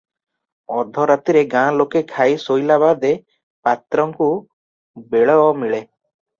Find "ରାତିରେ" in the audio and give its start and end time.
1.11-1.43